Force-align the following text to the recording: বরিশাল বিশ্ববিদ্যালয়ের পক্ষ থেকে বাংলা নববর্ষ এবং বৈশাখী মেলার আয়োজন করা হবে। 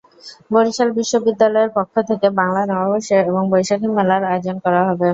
বরিশাল 0.51 0.89
বিশ্ববিদ্যালয়ের 0.97 1.71
পক্ষ 1.77 1.93
থেকে 2.09 2.27
বাংলা 2.39 2.61
নববর্ষ 2.69 3.09
এবং 3.21 3.41
বৈশাখী 3.51 3.87
মেলার 3.91 4.21
আয়োজন 4.31 4.55
করা 4.65 4.81
হবে। 4.89 5.07